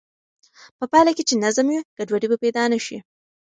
[0.77, 2.97] په پایله کې چې نظم وي، ګډوډي به پیدا نه شي.